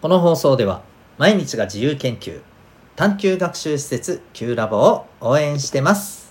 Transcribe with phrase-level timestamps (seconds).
[0.00, 0.82] この放送では
[1.18, 2.40] 毎日が自由研究
[2.94, 6.28] 探究学習施設 Q ラボを応援してます。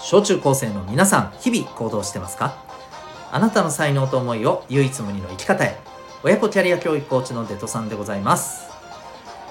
[0.00, 2.71] 小中高生の皆さん日々行動してますか？
[3.34, 5.78] あなたの才能と思いを唯一無二の生き方へ。
[6.22, 8.70] 親子キャリア教育コーチのデトさんでございます。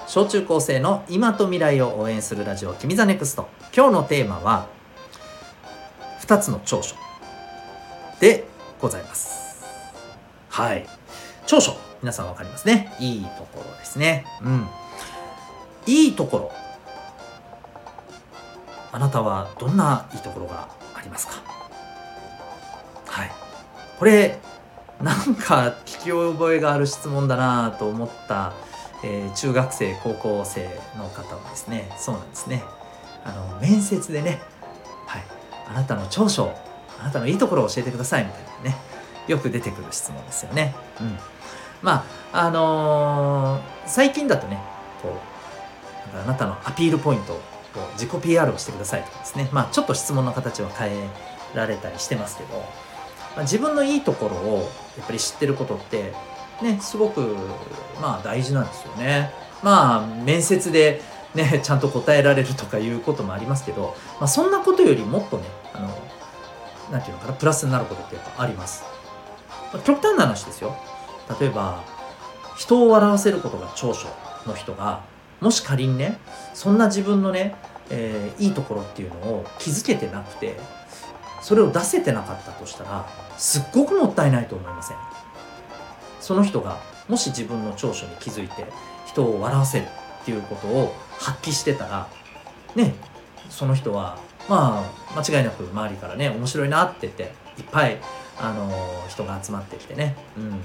[0.06, 3.48] 小中高生の今と未来を応援するラジオ君 the NEXT。
[3.76, 4.68] 今日のテーマは
[6.20, 6.94] 2つの長所。
[8.20, 8.44] で
[8.80, 9.64] ございます。
[10.48, 10.86] はい。
[11.46, 11.74] 長所。
[12.02, 12.94] 皆さんわかりますね。
[13.00, 14.24] いいところですね。
[14.42, 14.68] うん。
[15.86, 16.52] いいところ。
[18.92, 21.42] あなたはどんないいところがありますか？
[23.06, 23.30] はい。
[24.02, 24.40] これ
[25.00, 28.52] なんか聞き覚えがある質問だなと思った、
[29.04, 31.88] えー、中学生高校生の方はですね。
[31.96, 32.64] そうなんですね。
[33.24, 34.40] あの面接でね
[35.06, 35.22] はい
[35.68, 36.52] あなたの長所
[36.98, 38.76] あなたのいいところを教えてくださいみたいなね
[39.28, 40.74] よく出てくる質問ですよね。
[41.00, 41.16] うん。
[41.80, 44.58] まああのー、最近だとね
[45.00, 45.16] こ
[46.12, 47.40] うあなたのアピールポイントを
[47.92, 51.08] 自己 PR をしてくださいとかですね、まあ、ちょっと質問の形は変え
[51.54, 52.64] られたりしてますけど、
[53.34, 56.12] まあ、自分のいいところをやっぱり知ってることって
[56.62, 57.36] ねすごく
[58.00, 59.30] まあ大事なんですよね。
[59.62, 61.00] まあ面接で
[61.34, 65.88] ねちゃんと答えられるとかいうこともありますけど、まあ、そんなことよりもっとねあの
[66.90, 68.84] なんていうのかなプラスになることってやっぱあります。
[69.72, 70.76] まあ、極端な話ですよ。
[71.40, 71.82] 例えば
[72.56, 74.08] 人を笑わせることが長所
[74.46, 75.04] の人が
[75.40, 76.18] もし仮にね
[76.54, 77.54] そんな自分のね、
[77.90, 80.56] えー、いいところっていうのを気づけてなくて
[81.42, 84.96] それを出せてなかったとしたらすっごくもったいないと思いません？
[86.20, 88.66] その人がもし自分の長所に気づいて
[89.06, 92.08] 人を笑わせるっていうことを発揮してたら
[92.74, 92.94] ね
[93.50, 94.18] その人は
[94.48, 94.84] ま
[95.14, 97.22] あ間違いなく周りからね面白いなって言って
[97.58, 97.98] いっぱい
[98.40, 98.70] あの
[99.08, 100.62] 人が集まってきてね、うん、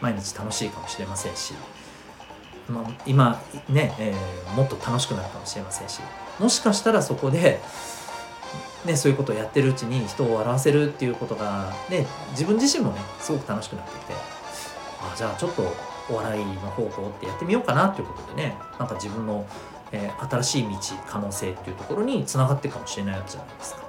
[0.00, 1.54] 毎日楽しいかもしれませんし
[2.68, 6.00] まあ、今ね、えー、もっと楽しくなるかもしれませんし
[6.38, 7.60] もしかしたらそこで、
[8.84, 14.14] ね、そういうことをやってるうちに人を笑わせるっていうことが、ね、自分自身もねすごく楽しくなってきて
[15.00, 15.62] あじゃあちょっと
[16.10, 19.46] お笑いの方向ってやってみようかなっていうことでねなんか自分の、
[19.92, 23.88] えー、新しい道可能性っていうところにつながっていくかもしれないわけじゃないですか。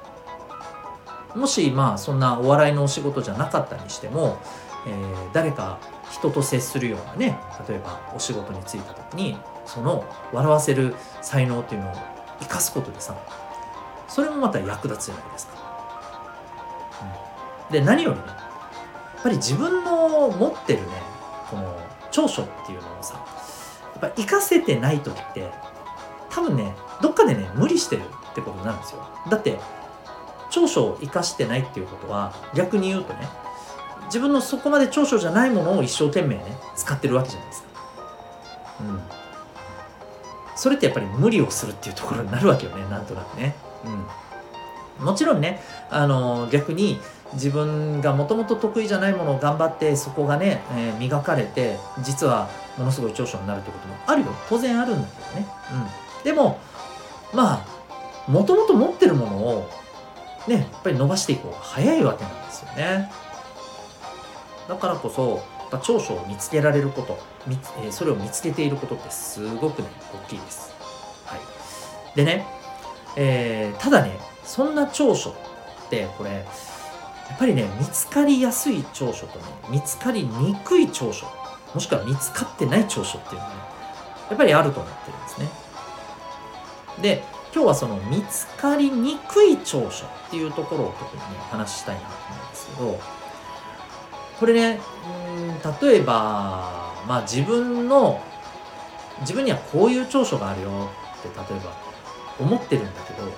[1.35, 4.39] もしまあそんなお笑いのお仕事じゃなかったにしても、
[4.87, 7.37] えー、誰か人と接するようなね
[7.67, 10.03] 例えばお仕事に就いた時にその
[10.33, 11.93] 笑わせる才能っていうのを
[12.39, 13.15] 生かすことでさ
[14.19, 15.53] それもまた役立つじゃないですか。
[17.69, 18.33] うん、で何よりねや
[19.21, 20.87] っぱり自分の持ってるね
[21.49, 21.73] この
[22.11, 25.49] 長所っていうのをさやっぱ生かせてない時って
[26.29, 29.07] 多分ねどっかでね無理してるってことなんですよ。
[29.29, 29.57] だって
[30.49, 33.29] 長所を生かしてないっていうことは逆に言うとね
[34.07, 36.43] 自分のそこまで長所じゃないものを一生懸命ね
[36.75, 37.69] 使ってるわけじゃないですか。
[38.81, 39.01] うん。
[40.57, 43.68] それってやっぱり無理をするっていうところになるわけよねなんとなくね。
[43.85, 45.05] うん。
[45.05, 46.99] もちろんねあの逆に
[47.33, 55.47] 自分がもともと得意じゃないものを頑張ってそこがね、えー、磨かれて実はものすごい長所になるってこともあるよ当然あるんだけどね。
[56.17, 56.23] うん。
[56.23, 56.59] でも
[57.33, 57.79] まあ
[58.29, 59.69] もともと持ってるものを
[60.47, 63.11] ねやっぱり伸ばしていく方が早いわけなんですよね。
[64.67, 65.41] だからこそ
[65.77, 67.19] 長所を見つけられること、
[67.83, 69.87] えそれを見つけていることってすごくね
[70.25, 70.73] 大きいです。
[71.25, 71.39] はい、
[72.15, 72.45] でね、
[73.15, 75.31] えー、ただねそんな長所
[75.87, 81.27] ってこれやっぱりね見つかりやすい長所とね見つかりにくい長所
[81.73, 83.55] もしくは見つかってない長所っていうのがね
[84.29, 85.49] やっぱりあると思ってるんですね。
[87.01, 92.99] で今日はその見つかりにくい長所っていうところを特にね話したいなと思うんですけど
[94.39, 94.79] これね
[95.35, 98.21] うん例えばまあ自分の
[99.21, 100.89] 自分にはこういう長所があるよ
[101.19, 101.88] って例えば
[102.39, 103.31] 思ってるんだけど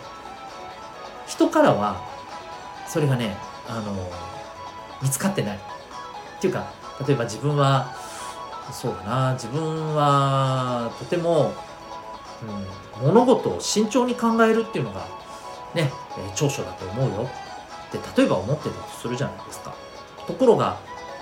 [1.28, 2.02] 人からは
[2.88, 3.36] それがね
[3.68, 3.96] あの
[5.02, 5.58] 見つかってない。
[5.58, 6.72] っていうか
[7.06, 7.94] 例えば自分は
[8.72, 11.54] そうだな自分はとても、
[13.00, 15.06] うん、物事を慎重に考えるっていうのが
[15.74, 17.30] ね、え長所だと思うよ。
[17.88, 19.74] って例えば思ってたとするじゃないですか。
[20.28, 20.78] ところが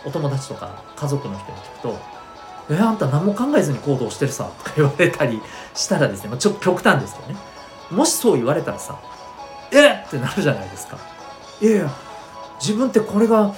[0.05, 1.99] お友達とか家族の人に聞くと
[2.71, 5.41] 「えあんた何も考えずに行動してるさ」とか言われたり
[5.73, 7.35] したらですね、まあ、ちょっと極端ですけどね。
[7.91, 8.99] もしそう言われたらさ
[9.71, 10.97] 「えっ!」てなるじゃないですか
[11.61, 11.89] いやいや
[12.59, 13.53] 自分ってこれが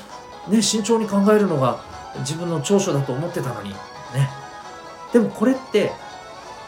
[0.47, 1.79] ね慎重に考えるのが
[2.19, 3.77] 自分の長所だと思ってたのにね
[5.13, 5.91] でもこれって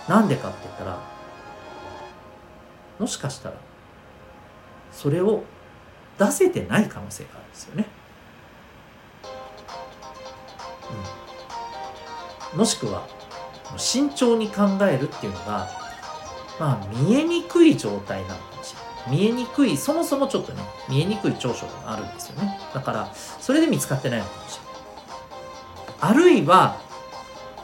[0.07, 0.99] なんでかって言ったら
[2.99, 3.55] もしかしたら
[4.91, 5.43] それを
[6.17, 7.85] 出せてない可能性があるんですよね。
[12.53, 13.07] うん、もしくは
[13.77, 15.82] 慎重に考えるっていうのが
[16.63, 18.79] まあ見えにくい状態なのかもしれ
[19.11, 19.19] ない。
[19.19, 22.57] 見えにくいそもそもちょっとね見えにくい長所があるんですよね。
[22.73, 24.73] だからそれで見つかってないのかもしれない。
[25.99, 26.79] あるいは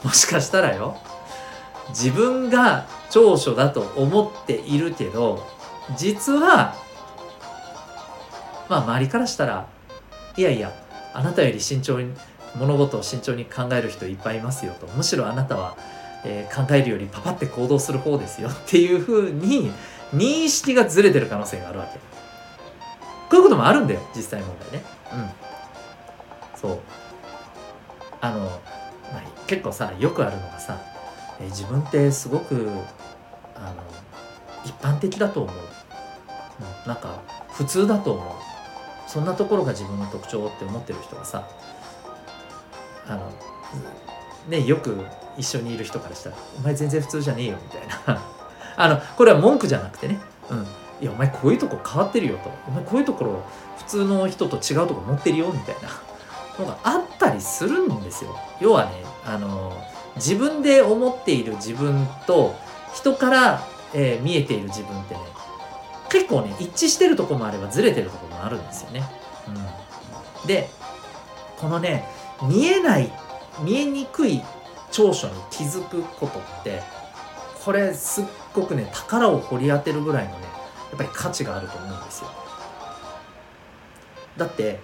[0.03, 0.97] もしかしたらよ
[1.89, 5.47] 自分が長所だと思っているけど
[5.95, 6.75] 実は
[8.67, 9.65] まあ周りからしたら
[10.35, 10.73] いやいや
[11.13, 12.13] あなたより慎重に
[12.57, 14.87] 物事を慎重に考える人いっぱいいますよと。
[14.87, 15.77] むしろあなたは、
[16.25, 19.71] えー、考えるよりパパって行動する方ですよっていうふうに
[20.13, 21.99] 認識がずれてる可能性があるわけ。
[21.99, 22.01] こ
[23.33, 24.83] ういうこともあるんだよ実際問題ね。
[25.13, 26.59] うん。
[26.59, 26.79] そう。
[28.21, 30.81] あの、まあ、結構さよくあるのがさ、
[31.39, 32.67] えー、自分ってすごく
[33.55, 33.75] あの
[34.65, 38.49] 一般的だと思う、なんか普通だと思う。
[39.07, 41.47] そんなところが自分の特徴って思ってる人がさ
[43.07, 43.31] あの
[44.47, 45.03] ねよく
[45.39, 48.21] 一緒にいる人からしたら「お前全然普通じゃねえよ」みたいな。
[48.77, 50.19] あのこれは文句じゃなくてね
[50.49, 50.67] 「うん、
[51.01, 53.41] いやお前こういうとこ変わってるよ」と「お前こういうところ
[53.77, 55.89] 普通の人と違うとこ持ってるよ」みたいな。
[56.59, 58.37] のがあったりするんですよ。
[58.59, 59.73] 要はねあの
[60.15, 62.55] 自分で思っている自分と
[62.93, 65.21] 人から、えー、見えている自分ってね
[66.09, 69.03] 結構ね一致してるとこもあればずれてるとこもあるんですよね。
[70.41, 70.69] うん、で
[71.57, 72.05] このね
[72.43, 73.11] 見えない
[73.61, 74.41] 見えにくい
[74.91, 76.81] 長所に気づくことって
[77.63, 80.45] これすっごくね宝を掘り当てるぐらいのね
[80.89, 82.29] やっぱり価値があると思うんですよ。
[84.37, 84.79] だって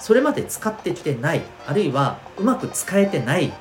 [0.00, 3.52] それまで使ってきてないあるいはうまく使えてない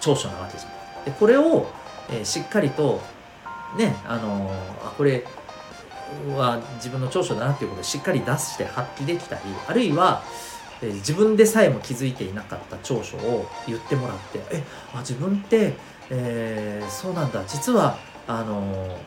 [0.00, 1.04] 長所なわけじゃん。
[1.04, 1.66] でこれを、
[2.10, 3.00] えー、しっかりと
[3.76, 5.24] ねあのー、あこれ
[6.36, 10.22] は自分の長所だなっていうことをしっかり出して発揮できたりあるいは、
[10.82, 14.62] え、自分でさえも気づいていなかった長所を言ってもらってえ
[14.92, 15.74] あ自分って、
[16.10, 17.44] えー、そうなんだ。
[17.46, 17.96] 実は
[18.26, 18.98] あの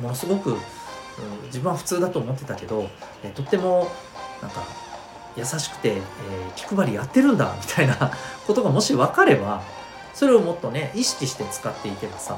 [0.00, 0.58] ものすごく、うん、
[1.46, 2.88] 自分は普通だと思ってたけど、
[3.22, 3.88] え、とっても
[4.42, 4.62] なんか
[5.36, 6.00] 優しくて、え、
[6.56, 8.12] 気配りやってるんだみたいな
[8.46, 9.62] ことがもし分かれば
[10.14, 12.36] それをもっとね意識して使っていけばさ、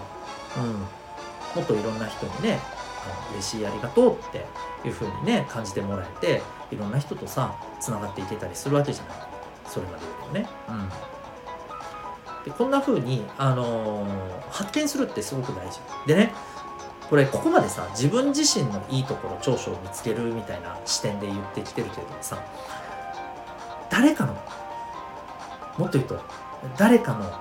[0.57, 2.61] うん、もっといろんな人にね
[3.33, 4.47] 嬉しいありがとうって
[4.87, 9.17] いう風にね感じてもらえていろんな人とさつながっていけたりするわけじゃない。
[9.67, 10.49] それまでよりもね。
[10.69, 10.89] うん。
[12.45, 15.81] でこんな風に、あのー、発見するってすごく大事。
[16.07, 16.33] でね
[17.11, 22.41] これここまでさ自分自身のいいところ長所を見つけるみたいな視点で言ってきてるけどもさ
[23.91, 24.35] 誰かの
[25.77, 26.21] もっと言うと
[26.79, 27.33] 誰かの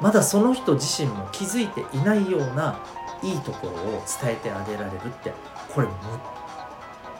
[0.00, 2.80] まだその人自身も気づいていないような
[3.22, 5.32] いいところを伝えてあげられるって
[5.72, 5.96] これむっ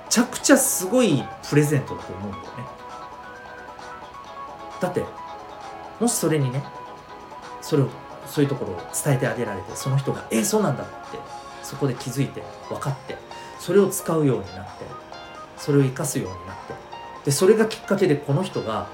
[0.08, 2.48] ちゃくちゃすごいプレゼントだと思うんだよね。
[4.80, 5.04] だって
[6.00, 6.62] もしそれにね
[7.60, 7.88] それを
[8.26, 11.18] そういうところを伝えてあげられてその人が「えそうなんだ」って
[11.62, 13.16] そこで気づいて分かって
[13.58, 14.84] それを使うようになって
[15.56, 16.92] それを生かすようになって。
[17.24, 18.88] でそれがきっかけでこの人が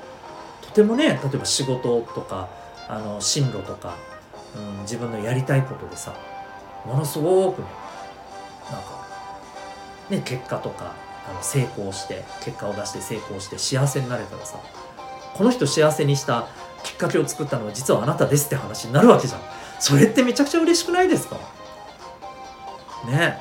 [0.63, 2.49] とてもね例えば仕事とか
[2.89, 3.97] あの進路とか、
[4.55, 6.15] うん、自分のやりたいことでさ
[6.87, 7.69] ものすごくね
[8.71, 9.07] なんか
[10.11, 10.95] ね結果とか
[11.29, 14.59] あの成功して結果を出して成功して幸せになれたらさ
[15.35, 16.49] この人幸せにした
[16.83, 19.41] きっかけを作ったのは実はあなたですって話になるわけじゃん。
[19.81, 21.37] それってめちゃくちゃ嬉しくないですか？
[23.07, 23.41] ね。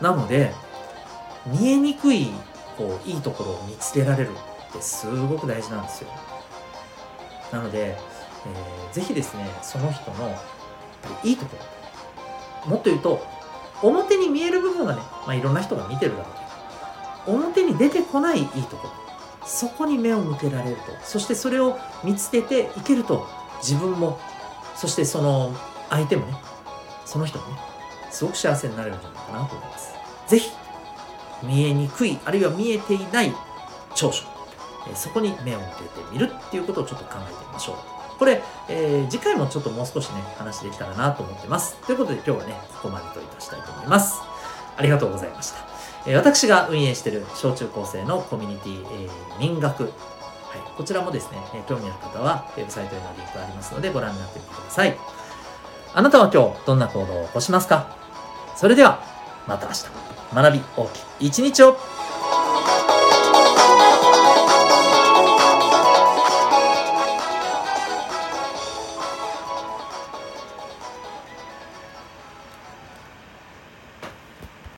[0.00, 0.52] なので
[1.46, 2.30] 見えにくい
[2.76, 4.30] こういいところを見つけられる
[4.70, 6.10] ってすごく大事なんですよ。
[7.52, 10.34] なので、えー、ぜひですねその人の
[11.22, 11.64] いいところ
[12.66, 13.26] もっと言うと
[13.82, 16.32] 表に見える部分がね、まあ、いろんな人が見てるだろう
[17.26, 19.04] けど表に出てこないいいところ。
[19.46, 20.82] そこに目を向けられると。
[21.02, 23.26] そしてそれを見つけていけると
[23.62, 24.18] 自分も
[24.74, 25.54] そしてその
[25.90, 26.34] 相手もね
[27.04, 27.58] その人もね
[28.10, 29.94] すごく幸せになれるんじゃないかなと思います。
[30.28, 30.50] 是非
[31.42, 33.34] 見えにくいあるいは見えていない
[33.94, 34.24] 長所
[34.94, 37.76] そこに目を向けてみるっていうことをちょっと考えてみましょう。
[38.18, 41.76] これ、えー、次回もちょっともう少しね話できたらなと思ってます。
[41.86, 44.20] ということで今日はねここまでといたしたいと思います。
[44.76, 45.58] ありがとうございました、
[46.06, 49.84] えー、私が運営している小中高生のコミュニティ、えー、民学。
[49.84, 49.92] はい、
[50.76, 54.96] こちらもですね、え興味ある方はウェブサイトへのリンクがありますのでご覧になってみてください。
[55.94, 57.96] あなたは今日どんな行動を起こしますか？
[58.56, 59.02] それでは
[59.48, 59.86] また明日。
[60.32, 61.76] 学び大きい一日を。